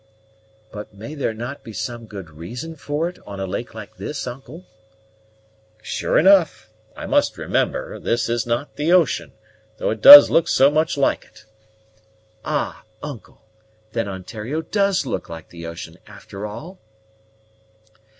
"But 0.71 0.95
may 0.95 1.13
there 1.13 1.35
not 1.35 1.63
be 1.63 1.73
some 1.73 2.07
good 2.07 2.31
reason 2.31 2.75
for 2.75 3.07
it, 3.07 3.19
on 3.27 3.39
a 3.39 3.45
lake 3.45 3.75
like 3.75 3.97
this, 3.97 4.25
uncle?" 4.25 4.65
"Sure 5.83 6.17
enough 6.17 6.71
I 6.95 7.05
must 7.05 7.37
remember 7.37 7.99
this 7.99 8.27
is 8.27 8.47
not 8.47 8.77
the 8.77 8.91
ocean, 8.91 9.33
though 9.77 9.91
it 9.91 10.01
does 10.01 10.31
look 10.31 10.47
so 10.47 10.71
much 10.71 10.97
like 10.97 11.25
it." 11.25 11.45
"Ah, 12.43 12.83
uncle! 13.03 13.43
Then 13.91 14.07
Ontario 14.07 14.63
does 14.63 15.05
look 15.05 15.29
like 15.29 15.49
the 15.49 15.67
ocean, 15.67 15.97
after 16.07 16.47
all?" 16.47 16.79